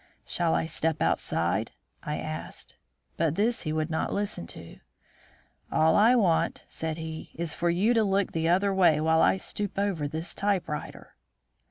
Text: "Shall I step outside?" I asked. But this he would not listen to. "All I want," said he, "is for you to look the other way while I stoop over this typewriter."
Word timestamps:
"Shall 0.25 0.55
I 0.55 0.65
step 0.65 0.99
outside?" 0.99 1.73
I 2.01 2.17
asked. 2.17 2.75
But 3.17 3.35
this 3.35 3.61
he 3.61 3.71
would 3.71 3.91
not 3.91 4.11
listen 4.11 4.47
to. 4.47 4.79
"All 5.71 5.95
I 5.95 6.15
want," 6.15 6.63
said 6.67 6.97
he, 6.97 7.29
"is 7.35 7.53
for 7.53 7.69
you 7.69 7.93
to 7.93 8.03
look 8.03 8.31
the 8.31 8.49
other 8.49 8.73
way 8.73 8.99
while 8.99 9.21
I 9.21 9.37
stoop 9.37 9.77
over 9.77 10.07
this 10.07 10.33
typewriter." 10.33 11.13